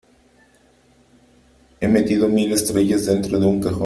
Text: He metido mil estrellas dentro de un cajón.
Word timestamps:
He 1.79 1.87
metido 1.87 2.27
mil 2.27 2.51
estrellas 2.53 3.05
dentro 3.05 3.39
de 3.39 3.45
un 3.45 3.61
cajón. 3.61 3.79